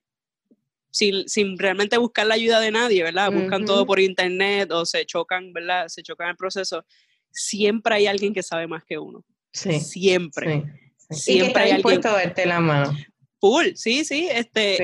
[0.91, 3.33] sin, sin, realmente buscar la ayuda de nadie, ¿verdad?
[3.33, 5.89] Buscan todo por internet o se chocan, ¿verdad?
[5.89, 6.87] Se chocan el proceso.
[7.33, 9.25] Siempre hay alguien que sabe más que uno.
[9.53, 9.81] Sí.
[9.81, 10.63] Siempre.
[11.11, 12.07] Siempre hay alguien.
[12.07, 12.97] a darte la mano.
[13.41, 14.29] Full, sí, sí.
[14.31, 14.77] Este,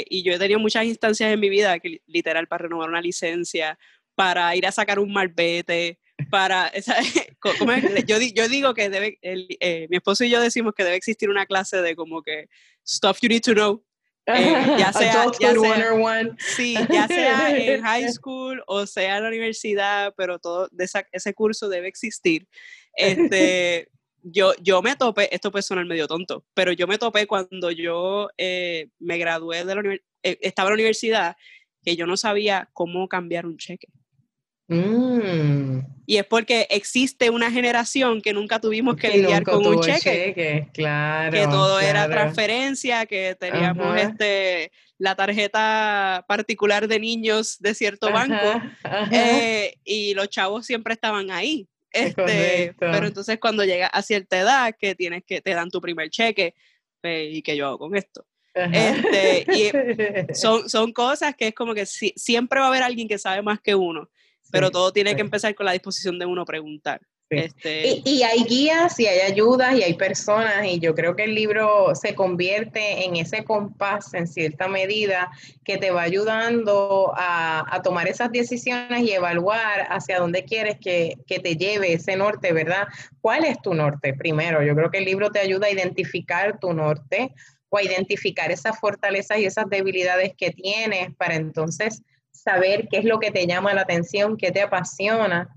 [0.00, 3.00] eh, y yo he tenido muchas instancias en mi vida, que, literal, para renovar una
[3.00, 3.78] licencia,
[4.18, 6.72] para ir a sacar un marbete, para,
[8.08, 11.46] Yo, yo, digo que debe, eh, mi esposo y yo decimos que debe existir una
[11.46, 12.48] clase de como que
[12.84, 13.80] stuff you need to know,
[14.26, 19.28] eh, ya sea, ya sea, sí, ya sea en high school o sea en la
[19.28, 22.48] universidad, pero todo de ese curso debe existir.
[22.94, 23.88] Este,
[24.24, 28.30] yo, yo me topé, esto puede sonar medio tonto, pero yo me topé cuando yo
[28.36, 31.36] eh, me gradué de la universidad, estaba en la universidad,
[31.84, 33.86] que yo no sabía cómo cambiar un cheque.
[34.68, 35.80] Mm.
[36.06, 40.68] Y es porque existe una generación que nunca tuvimos que, lidiar con un cheque.
[40.72, 48.10] Claro, que todo era transferencia, que teníamos este la tarjeta particular de niños de cierto
[48.10, 48.60] banco
[49.12, 51.68] eh, y los chavos siempre estaban ahí.
[51.90, 56.10] Este, pero entonces cuando llega a cierta edad que tienes que te dan tu primer
[56.10, 56.54] cheque
[57.00, 58.26] pues, y que yo hago con esto.
[58.54, 63.18] Este, y son, son cosas que es como que siempre va a haber alguien que
[63.18, 64.10] sabe más que uno
[64.50, 67.00] pero todo tiene que empezar con la disposición de uno preguntar.
[67.30, 68.00] Este...
[68.06, 71.94] Y, hay guías y hay ayudas y hay personas y yo creo que el libro
[71.94, 75.30] se convierte en ese compás en cierta medida
[75.62, 81.38] que te va ayudando a, tomar esas decisiones y evaluar hacia dónde quieres que, que,
[81.38, 82.88] te lleve ese norte, ¿verdad?
[83.20, 84.14] ¿Cuál es tu norte?
[84.14, 87.34] Primero, yo creo que el libro te ayuda a identificar tu norte
[87.68, 92.02] o a identificar esas fortalezas y esas debilidades que tienes para entonces
[92.42, 95.48] saber qué es lo que te llama la atención, qué te apasiona,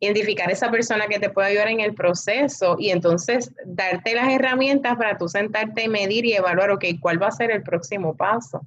[0.00, 4.96] identificar esa persona que te puede ayudar en el proceso y entonces darte las herramientas
[4.96, 8.62] para tú sentarte y medir y evaluar, ok, cuál va a ser el próximo paso.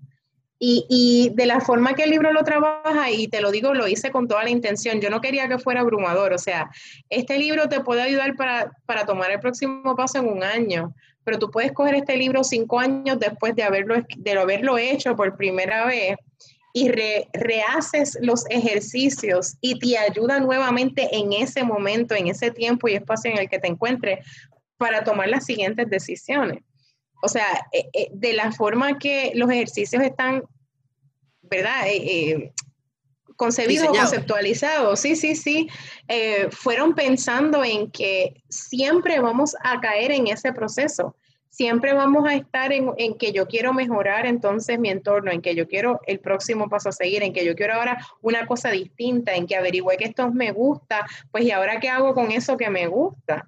[0.60, 3.86] Y, y, de la forma que el libro lo trabaja, y te lo digo, lo
[3.86, 6.70] hice con toda la intención, yo no quería que fuera abrumador, o sea,
[7.10, 11.40] este libro te puede ayudar para, para tomar el próximo paso en un año, pero
[11.40, 15.86] tú puedes coger este libro cinco años después de haberlo, de haberlo hecho por primera
[15.86, 16.16] vez
[16.76, 22.96] y rehaces los ejercicios y te ayuda nuevamente en ese momento, en ese tiempo y
[22.96, 24.26] espacio en el que te encuentres
[24.78, 26.64] para tomar las siguientes decisiones.
[27.22, 30.44] O sea, eh, eh, de la forma que los ejercicios están,
[31.44, 31.86] ¿verdad?
[31.88, 32.52] Eh,
[33.36, 35.68] concebidos o conceptualizados, sí, sí, sí,
[36.52, 41.16] fueron pensando en que siempre vamos a caer en ese proceso
[41.54, 45.68] siempre vamos a estar en, que yo quiero mejorar entonces mi entorno, en que yo
[45.68, 49.46] quiero el próximo paso a seguir, en que yo quiero ahora una cosa distinta, en
[49.46, 52.88] que averigüe que esto me gusta, pues y ahora qué hago con eso que me
[52.88, 53.48] gusta.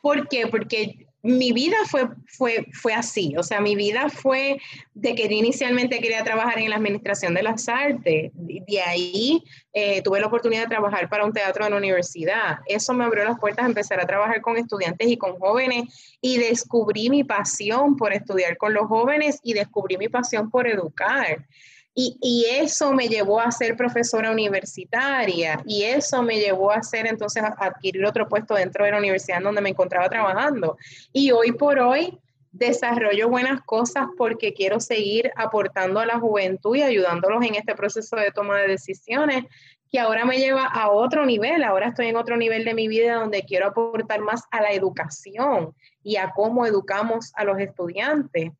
[0.00, 0.48] ¿Por qué?
[0.48, 4.58] Porque mi vida fue, fue, fue así, o sea, mi vida fue
[4.94, 10.20] de que inicialmente quería trabajar en la administración de las artes, de ahí eh, tuve
[10.20, 13.64] la oportunidad de trabajar para un teatro en la universidad, eso me abrió las puertas
[13.64, 16.16] a empezar a trabajar con estudiantes y con jóvenes.
[16.20, 21.46] Y descubrí mi pasión por estudiar con los jóvenes y descubrí mi pasión por educar.
[21.94, 27.42] Y, eso me llevó a ser profesora universitaria y eso me llevó a hacer entonces
[27.42, 30.78] a adquirir otro puesto dentro de la universidad donde me encontraba trabajando.
[31.12, 32.18] Y hoy por hoy
[32.50, 38.16] desarrollo buenas cosas porque quiero seguir aportando a la juventud y ayudándolos en este proceso
[38.16, 39.44] de toma de decisiones
[39.90, 41.62] que ahora me lleva a otro nivel.
[41.62, 45.74] Ahora estoy en otro nivel de mi vida donde quiero aportar más a la educación
[46.02, 48.52] y a cómo educamos a los estudiantes.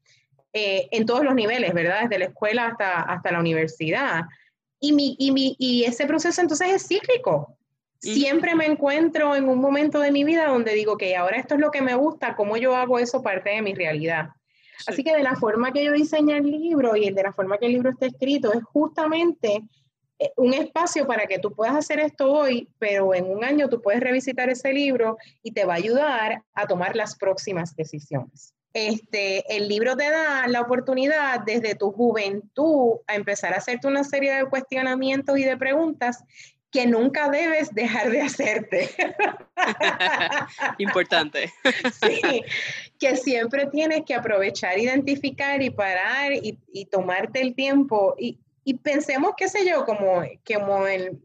[0.55, 2.03] Eh, en todos los niveles, ¿verdad?
[2.03, 4.25] Desde la escuela hasta, hasta la universidad.
[4.79, 7.57] Y, mi, y, mi, y ese proceso entonces es cíclico.
[7.99, 11.61] Siempre me encuentro en un momento de mi vida donde digo que ahora esto es
[11.61, 14.31] lo que me gusta, cómo yo hago eso parte de mi realidad.
[14.87, 17.67] Así que de la forma que yo diseñé el libro y de la forma que
[17.67, 19.63] el libro está escrito es justamente
[20.19, 23.81] eh, un espacio para que tú puedas hacer esto hoy, pero en un año tú
[23.81, 29.57] puedes revisitar ese libro y te va a ayudar a tomar las próximas decisiones este,
[29.57, 34.33] el libro te da la oportunidad desde tu juventud a empezar a hacerte una serie
[34.35, 36.25] de cuestionamientos y de preguntas
[36.71, 38.89] que nunca debes dejar de hacerte.
[40.79, 41.53] Importante.
[42.03, 42.43] sí,
[42.99, 48.15] que siempre tienes que aprovechar, identificar y parar y, tomarte el tiempo.
[48.19, 51.21] Y, y pensemos, qué sé yo, como, como el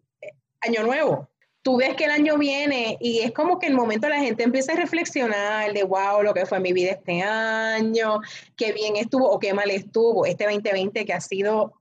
[0.62, 1.30] año nuevo.
[1.62, 4.74] Tú ves que el año viene y es como que el momento la gente empieza
[4.74, 8.20] a reflexionar de, wow, lo que fue mi vida este año,
[8.56, 11.74] qué bien estuvo o qué mal estuvo este 2020 que ha sido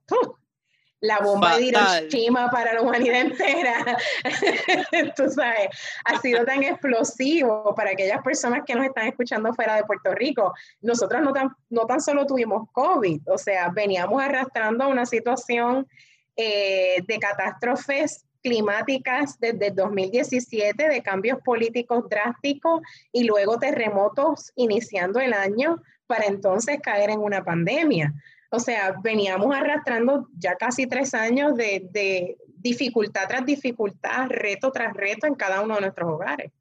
[0.99, 3.97] la bomba de Hiroshima para la humanidad entera.
[5.15, 5.69] Tú sabes,
[6.05, 10.53] ha sido tan explosivo para aquellas personas que nos están escuchando fuera de Puerto Rico.
[10.81, 15.87] Nosotros no tan, no tan solo tuvimos COVID, o sea, veníamos arrastrando una situación
[16.35, 22.81] eh, de catástrofes climáticas desde 2017, de cambios políticos drásticos
[23.11, 28.13] y luego terremotos iniciando el año para entonces caer en una pandemia.
[28.49, 35.27] O sea, veníamos arrastrando ya casi tres años de, dificultad tras dificultad, reto tras reto
[35.27, 36.51] en cada uno de nuestros hogares.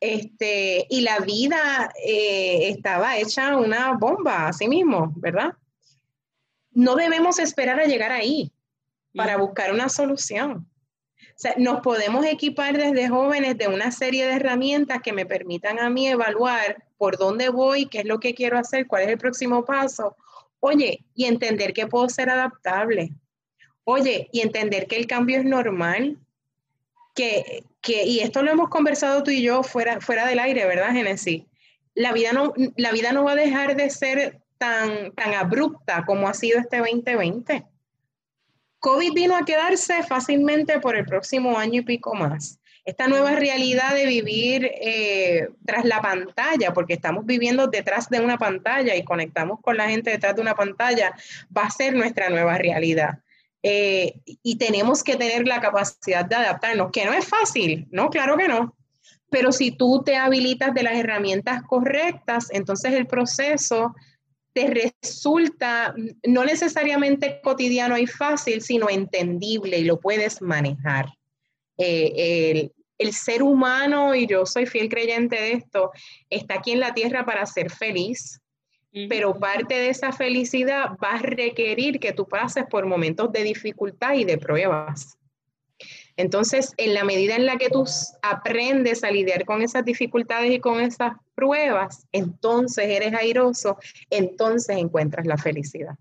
[0.00, 5.54] Este, y la vida eh, estaba hecha una bomba, así mismo, ¿verdad?
[6.70, 8.52] No debemos esperar a llegar ahí
[9.14, 10.68] para buscar una solución.
[11.36, 15.90] Sea, nos podemos equipar desde jóvenes de una serie de herramientas que me permitan a
[15.90, 19.64] mí evaluar por dónde voy, qué es lo que quiero hacer, cuál es el próximo
[19.64, 20.16] paso,
[20.66, 23.10] Oye, y entender que puedo ser adaptable.
[23.84, 26.16] Oye, y entender que el cambio es normal.
[27.14, 30.92] Que, que, y esto lo hemos conversado tú y yo fuera, fuera del aire, ¿verdad,
[30.92, 31.42] Genesis?
[31.94, 36.28] La vida, no, la vida no va a dejar de ser tan, tan abrupta como
[36.28, 37.66] ha sido este 2020.
[38.84, 43.94] COVID vino a quedarse fácilmente por el próximo año y pico más esta nueva realidad
[43.94, 49.58] de vivir eh, tras la pantalla, porque estamos viviendo detrás de una pantalla y conectamos
[49.62, 51.14] con la gente detrás de una pantalla,
[51.56, 53.20] va a ser nuestra nueva realidad.
[53.62, 58.10] Eh, y tenemos que tener la capacidad de adaptarnos, que no es fácil, ¿no?
[58.10, 58.76] Claro que no.
[59.30, 63.94] Pero si tú te habilitas de las herramientas correctas, entonces el proceso
[64.54, 71.06] te resulta no necesariamente cotidiano y fácil, sino entendible y lo puedes manejar.
[71.76, 75.90] Eh, el, ser humano, y yo soy fiel creyente de esto,
[76.30, 78.40] está aquí en la tierra para ser feliz,
[79.08, 84.14] pero parte de esa felicidad va a requerir que tú pases por momentos de dificultad
[84.14, 85.18] y de pruebas.
[86.16, 87.84] Entonces, en la medida en la que tú
[88.22, 93.78] aprendes a lidiar con esas dificultades y con esas pruebas, entonces eres airoso,
[94.10, 95.96] entonces encuentras la felicidad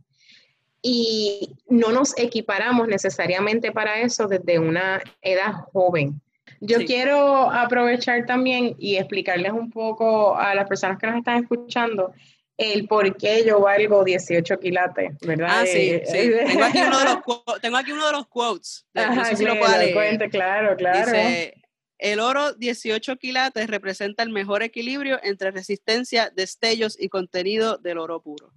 [0.86, 6.22] y no nos equiparamos necesariamente para eso desde una edad joven.
[6.60, 12.14] Yo quiero aprovechar también y explicarles un poco a las personas que nos están escuchando
[12.58, 15.62] el por qué yo valgo 18 quilates, ¿verdad?
[15.62, 16.18] Ah, sí, eh, sí.
[16.18, 18.86] Eh, tengo, aquí uno de los, tengo aquí uno de los quotes.
[18.94, 20.30] no sé si lo puedo leer.
[20.30, 21.12] claro, claro.
[21.12, 21.54] Dice,
[22.04, 28.22] el oro 18 quilates representa el mejor equilibrio entre resistencia, destellos y contenido del oro
[28.22, 28.52] puro.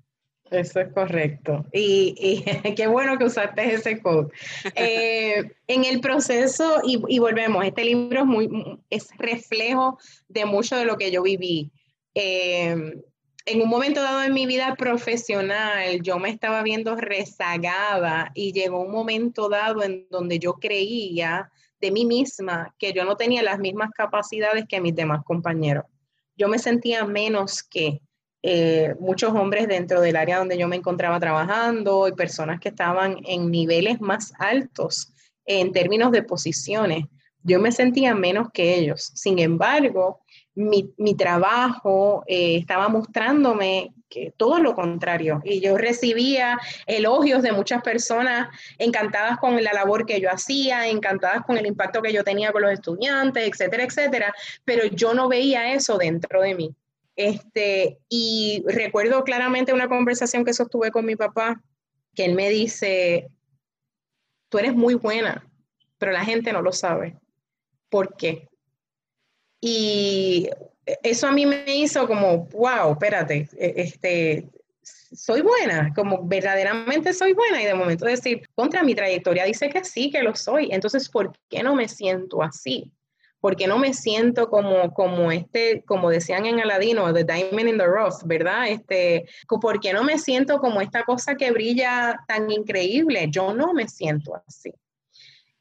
[0.51, 1.65] Eso es correcto.
[1.73, 2.45] Y,
[2.77, 4.33] qué bueno que usaste ese code.
[4.75, 10.85] Eh, en el proceso, y, volvemos, este libro es, muy, es reflejo de mucho de
[10.85, 11.71] lo que yo viví.
[12.15, 12.75] Eh,
[13.49, 18.81] en un momento dado en mi vida profesional, yo me estaba viendo rezagada y llegó
[18.81, 23.59] un momento dado en donde yo creía de mí misma que yo no tenía las
[23.59, 25.85] mismas capacidades que mis demás compañeros.
[26.37, 28.01] Yo me sentía menos que,
[28.43, 33.17] eh, muchos hombres dentro del área donde yo me encontraba trabajando y personas que estaban
[33.25, 35.12] en niveles más altos
[35.45, 37.07] en términos de posiciones.
[37.43, 39.11] Yo me sentía menos que ellos.
[39.15, 40.21] Sin embargo,
[40.55, 45.40] mi, trabajo eh, estaba mostrándome que todo lo contrario.
[45.45, 51.42] Y yo recibía elogios de muchas personas encantadas con la labor que yo hacía, encantadas
[51.45, 54.35] con el impacto que yo tenía con los estudiantes, etcétera, etcétera.
[54.64, 56.75] Pero yo no veía eso dentro de mí.
[57.16, 61.62] Este, y recuerdo claramente una conversación que sostuve con mi papá,
[62.14, 63.31] que él me dice,
[64.51, 65.51] tú eres muy buena,
[65.99, 67.16] pero la gente no lo sabe.
[67.88, 68.49] ¿Por qué?
[69.61, 70.51] Y
[71.03, 74.49] eso a mí me hizo como, wow, espérate, e, este,
[74.82, 79.84] soy buena, como verdaderamente soy buena y de momento decir, contra mi trayectoria dice que
[79.84, 82.93] sí, que lo soy, entonces, ¿por qué no me siento así?
[83.47, 87.87] porque no me siento como, como este, como decían en Aladino, The Diamond in the
[87.87, 88.66] Rough, ¿verdad?
[88.66, 89.26] Este,
[89.61, 93.28] porque no me siento como esta cosa que brilla tan increíble.
[93.30, 94.72] Yo no me siento así.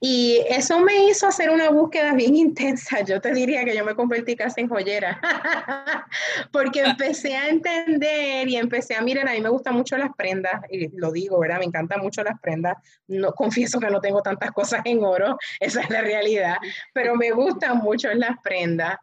[0.07, 3.01] Y eso me hizo hacer una búsqueda bien intensa.
[3.01, 5.19] Yo te diría que yo me convertí casi en joyera,
[6.51, 10.61] porque empecé a entender y empecé a mirar, a mí me gustan mucho las prendas,
[10.69, 11.57] y lo digo, ¿verdad?
[11.57, 12.77] Me encantan mucho las prendas.
[13.07, 16.57] No, confieso que no tengo tantas cosas en oro, esa es la realidad,
[16.93, 18.97] pero me gustan mucho las prendas.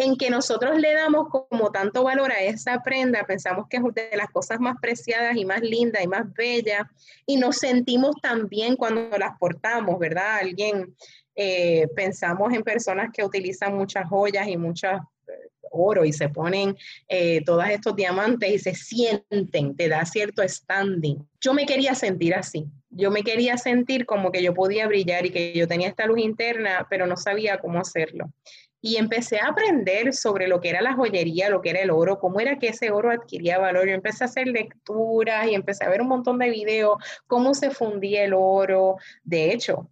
[0.00, 4.16] En que nosotros le damos como tanto valor a esa prenda, pensamos que es de
[4.16, 6.86] las cosas más preciadas y más lindas y más bellas,
[7.26, 10.38] y nos sentimos también cuando las portamos, ¿verdad?
[10.40, 10.96] Alguien,
[11.34, 15.02] eh, pensamos en personas que utilizan muchas joyas y muchas
[15.70, 16.76] oro y se ponen
[17.06, 21.28] eh, todos estos diamantes y se sienten, te da cierto standing.
[21.40, 25.30] Yo me quería sentir así, yo me quería sentir como que yo podía brillar y
[25.30, 28.32] que yo tenía esta luz interna, pero no sabía cómo hacerlo
[28.82, 32.18] y empecé a aprender sobre lo que era la joyería, lo que era el oro,
[32.18, 33.86] cómo era que ese oro adquiría valor.
[33.86, 37.70] Yo empecé a hacer lecturas y empecé a ver un montón de videos, cómo se
[37.70, 38.96] fundía el oro.
[39.22, 39.88] De hecho,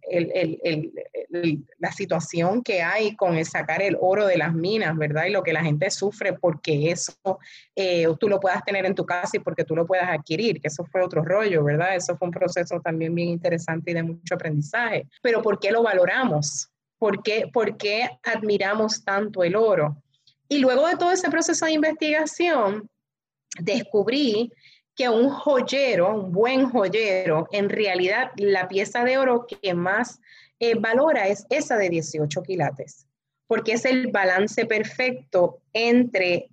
[1.77, 5.25] la situación que hay con el sacar el oro de las minas, ¿verdad?
[5.25, 7.13] Y lo que la gente sufre porque eso
[7.75, 10.67] eh, tú lo puedas tener en tu casa y porque tú lo puedas adquirir, que
[10.67, 11.95] eso fue otro rollo, ¿verdad?
[11.95, 15.07] Eso fue un proceso también bien interesante y de mucho aprendizaje.
[15.21, 16.71] Pero ¿por qué lo valoramos?
[16.99, 20.03] ¿Por qué, admiramos tanto el oro?
[20.47, 22.89] Y luego de todo ese proceso de investigación,
[23.59, 24.51] descubrí
[24.95, 30.19] que un joyero, un buen joyero, en realidad la pieza de oro que más
[30.59, 33.07] eh, valora es esa de 18 quilates,
[33.47, 36.49] porque es el balance perfecto entre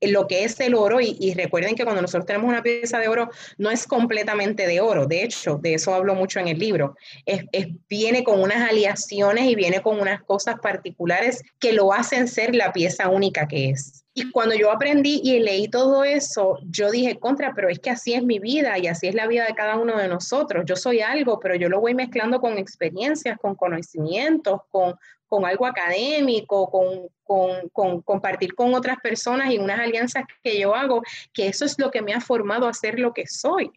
[0.00, 3.30] lo que es el oro, y, recuerden que cuando nosotros tenemos una pieza de oro,
[3.56, 6.96] no es completamente de oro, de hecho, de eso hablo mucho en el libro,
[7.26, 7.44] es,
[7.88, 12.72] viene con unas aleaciones y viene con unas cosas particulares que lo hacen ser la
[12.72, 14.04] pieza única que es.
[14.14, 18.14] Y cuando yo aprendí y leí todo eso, yo dije, contra, pero es que así
[18.14, 20.64] es mi vida y así es la vida de cada uno de nosotros.
[20.66, 24.96] Yo soy algo, pero yo lo voy mezclando con experiencias, con conocimientos, con,
[25.28, 31.02] con algo académico, con, compartir con otras personas y unas alianzas que yo hago,
[31.32, 33.70] que eso es lo que me ha formado a ser lo que soy.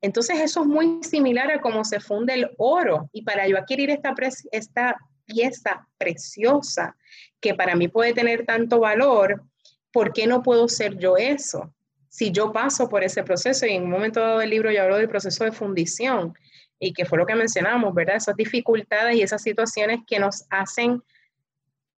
[0.00, 3.90] Entonces eso es muy similar a cómo se funde el oro y para yo adquirir
[3.90, 4.14] esta,
[4.52, 6.96] esta pieza preciosa
[7.40, 9.42] que para mí puede tener tanto valor,
[9.92, 11.72] ¿por qué no puedo ser yo eso?
[12.08, 14.96] Si yo paso por ese proceso y en un momento dado del libro yo hablo
[14.96, 16.34] del proceso de fundición,
[16.78, 18.16] y que fue lo que mencionamos, ¿verdad?
[18.16, 21.02] Esas dificultades y esas situaciones que nos hacen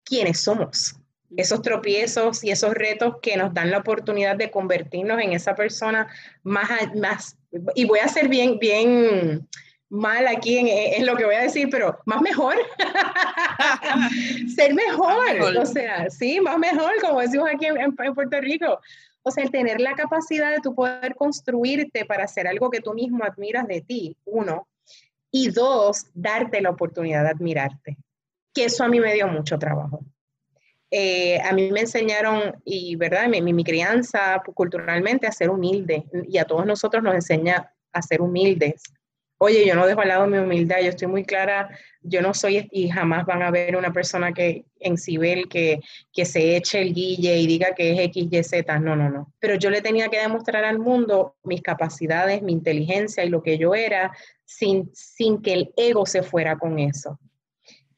[0.03, 0.95] quienes somos.
[1.35, 6.07] Esos tropiezos y esos retos que nos dan la oportunidad de convertirnos en esa persona
[6.43, 7.37] más, más
[7.75, 9.47] y voy a ser bien, bien
[9.89, 12.55] mal aquí en, lo que voy a decir, pero más mejor.
[14.55, 18.79] ser mejor, o sea, sí, más mejor, como decimos aquí en, en Puerto Rico.
[19.27, 22.93] O sea, el tener la capacidad de tu poder construirte para hacer algo que tú
[22.93, 24.69] mismo admiras de ti, uno.
[25.29, 27.97] Y dos, darte la oportunidad de admirarte.
[28.53, 29.99] Que eso a mí me dio mucho trabajo.
[30.89, 36.37] Eh, a mí me enseñaron, y verdad, mi, mi, crianza culturalmente a ser humilde, y
[36.37, 38.81] a todos nosotros nos enseña a ser humildes.
[39.39, 41.69] Oye, yo no dejo al lado mi humildad, yo estoy muy clara,
[42.01, 45.79] yo no soy y jamás van a ver una persona que en Cibel que,
[46.11, 49.33] que se eche el guille y diga que es X, Y, Z, no, no, no.
[49.39, 53.59] Pero yo le tenía que demostrar al mundo mis capacidades, mi inteligencia y lo que
[53.59, 54.11] yo era
[54.43, 57.19] sin, sin que el ego se fuera con eso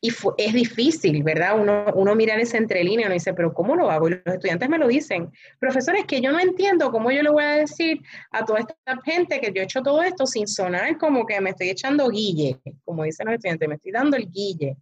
[0.02, 1.60] y es difícil, ¿verdad?
[1.60, 4.08] Uno, uno mira en esa entrelínea uno dice, pero ¿cómo lo hago?
[4.08, 5.30] Y los estudiantes me lo dicen,
[5.60, 9.42] profesores, que yo no entiendo cómo yo le voy a decir a toda esta gente
[9.42, 13.04] que yo he hecho todo esto sin sonar como que me estoy echando guille, como
[13.04, 14.78] dicen los estudiantes, me estoy dando el guille.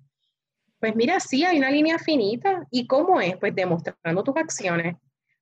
[0.79, 2.67] Pues mira, sí, hay una línea finita.
[2.69, 3.35] ¿Y cómo es?
[3.37, 4.95] Pues demostrando tus acciones,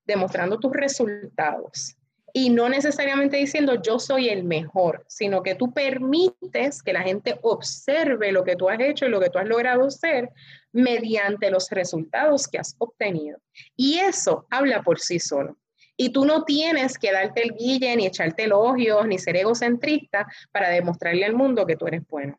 [0.06, 1.95] demostrando tus resultados
[2.38, 7.40] y no necesariamente diciendo yo soy el mejor, sino que tú permites que la gente
[7.44, 10.32] observe lo que tú has hecho y lo que tú has logrado ser
[10.74, 13.40] mediante los resultados que has obtenido.
[13.78, 15.58] Y eso habla por sí solo.
[15.96, 20.68] Y tú no tienes que darte el guille, ni echarte elogios, ni ser egocentrista para
[20.68, 22.38] demostrarle al mundo que tú eres bueno.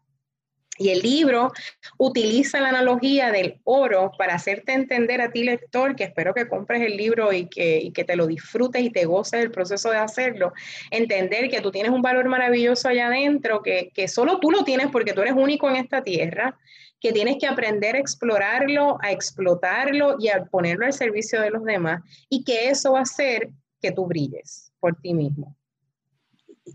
[0.79, 1.53] Y el libro
[1.99, 6.83] utiliza la analogía del oro para hacerte entender a ti, lector, que espero que compres
[6.83, 10.53] el libro y que, te lo disfrutes y te goces del proceso de hacerlo.
[10.91, 14.89] Entender que tú tienes un valor maravilloso allá adentro, que, que solo tú lo tienes
[14.89, 16.59] porque tú eres único en esta tierra,
[17.01, 21.64] que tienes que aprender a explorarlo, a explotarlo y a ponerlo al servicio de los
[21.64, 23.51] demás, y que eso va a hacer
[23.81, 25.57] que tú brilles por ti mismo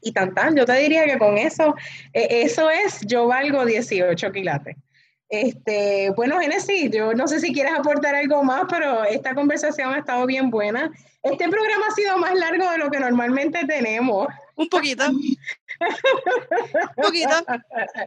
[0.02, 0.56] y tan tan.
[0.56, 1.76] Yo te diría que con eso,
[2.14, 4.76] eh, eso es, yo valgo 18 quilates.
[5.30, 10.00] Este, bueno, Genesis, yo no sé si quieres aportar algo más, pero esta conversación ha
[10.00, 10.92] estado bien buena.
[11.24, 14.28] Este programa ha sido más largo de lo que normalmente tenemos.
[14.56, 15.08] Un poquito.
[15.10, 15.38] Un
[17.02, 17.46] poquito.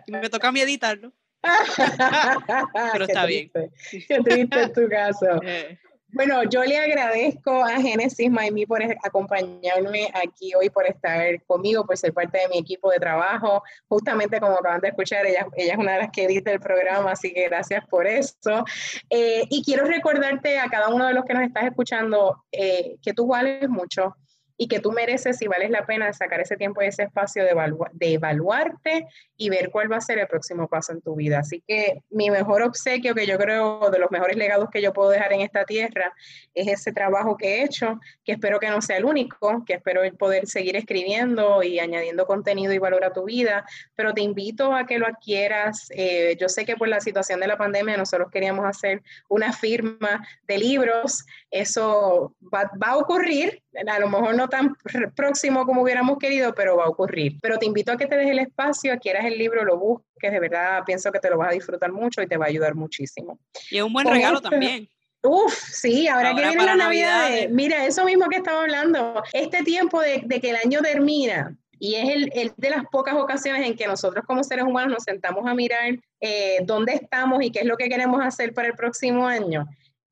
[0.08, 1.12] Me toca a mí editarlo.
[2.92, 3.50] pero está bien.
[3.90, 5.26] Qué triste en tu caso.
[6.14, 11.96] Bueno, yo le agradezco a Genesis Maimí por acompañarme aquí hoy, por estar conmigo, por
[11.96, 13.64] ser parte de mi equipo de trabajo.
[13.88, 17.10] Justamente como acaban de escuchar, ella, ella es una de las que edita el programa,
[17.10, 18.64] así que gracias por eso.
[19.10, 23.12] Eh, y quiero recordarte a cada uno de los que nos estás escuchando eh, que
[23.12, 24.14] tú vales mucho
[24.56, 27.54] y que tú mereces y vales la pena sacar ese tiempo y ese espacio de,
[27.92, 31.40] de evaluarte y ver cuál va a ser el próximo paso en tu vida.
[31.40, 35.10] Así que mi mejor obsequio, que yo creo de los mejores legados que yo puedo
[35.10, 36.14] dejar en esta tierra,
[36.54, 40.02] es ese trabajo que he hecho, que espero que no sea el único, que espero
[40.16, 43.64] poder seguir escribiendo y añadiendo contenido y valor a tu vida,
[43.96, 45.88] pero te invito a que lo adquieras.
[45.90, 50.24] Eh, yo sé que por la situación de la pandemia nosotros queríamos hacer una firma
[50.46, 54.76] de libros, eso va, va a ocurrir, a lo mejor no tan
[55.16, 57.38] próximo como hubiéramos querido, pero va a ocurrir.
[57.40, 60.40] Pero te invito a que te des el espacio, quieras el libro, lo busques, de
[60.40, 63.38] verdad pienso que te lo vas a disfrutar mucho y te va a ayudar muchísimo.
[63.70, 64.88] Y es un buen regalo también.
[65.22, 70.00] Uf, sí, ahora, que viene la Navidad, mira, eso mismo que estaba hablando, este tiempo
[70.00, 74.24] de, que el año termina, y es el, de las pocas ocasiones en que nosotros
[74.26, 77.88] como seres humanos nos sentamos a mirar eh, dónde estamos y qué es lo que
[77.88, 79.66] queremos hacer para el próximo año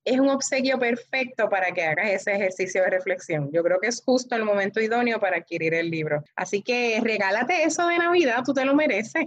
[0.04, 3.50] es un obsequio perfecto para que hagas ese ejercicio de reflexión.
[3.52, 6.24] Yo creo que es justo el momento idóneo para adquirir el libro.
[6.34, 9.26] Así que regálate eso de Navidad, tú te lo mereces.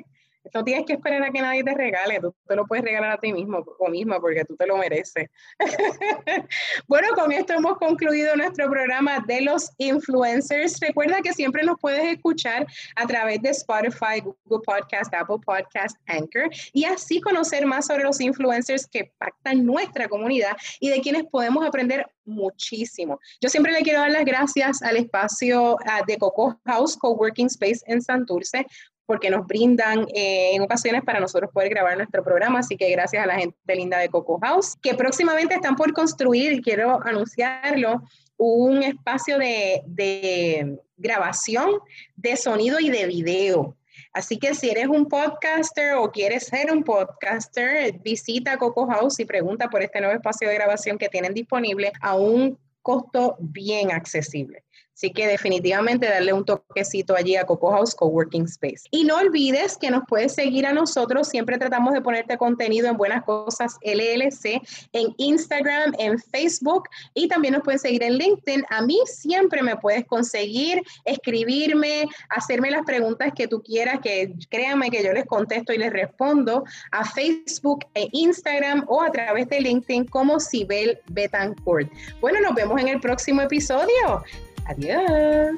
[0.53, 3.17] No tienes que esperar a que nadie te regale, tú te lo puedes regalar a
[3.17, 5.29] ti mismo o misma porque tú te lo mereces.
[6.87, 10.79] bueno, con esto hemos concluido nuestro programa de los influencers.
[10.79, 12.65] Recuerda que siempre nos puedes escuchar
[12.95, 18.19] a través de Spotify, Google Podcast, Apple Podcast, Anchor y así conocer más sobre los
[18.21, 23.19] influencers que pactan nuestra comunidad y de quienes podemos aprender muchísimo.
[23.41, 27.81] Yo siempre le quiero dar las gracias al espacio ah, de Coco House Coworking Space
[27.85, 28.65] en Santurce
[29.05, 32.59] porque nos brindan eh, en ocasiones para nosotros poder grabar nuestro programa.
[32.59, 36.53] Así que gracias a la gente linda de Coco House, que próximamente están por construir,
[36.53, 38.03] y quiero anunciarlo,
[38.37, 41.79] un espacio de, de grabación
[42.15, 43.75] de sonido y de video.
[44.11, 49.25] Así que si eres un podcaster o quieres ser un podcaster, visita Coco House y
[49.25, 54.64] pregunta por este nuevo espacio de grabación que tienen disponible a un costo bien accesible.
[54.95, 58.83] Así que definitivamente darle un toquecito allí a Coco House Coworking Space.
[58.91, 61.27] Y no olvides que nos puedes seguir a nosotros.
[61.27, 64.61] Siempre tratamos de ponerte contenido en Buenas Cosas LLC,
[64.93, 68.63] en Instagram, en Facebook y también nos puedes seguir en LinkedIn.
[68.69, 74.89] A mí siempre me puedes conseguir, escribirme, hacerme las preguntas que tú quieras, que créanme
[74.89, 79.59] que yo les contesto y les respondo a Facebook e Instagram o a través de
[79.59, 81.91] LinkedIn como Sibel Betancourt.
[82.21, 84.23] Bueno, nos vemos en el próximo episodio.
[84.65, 85.55] Adiós.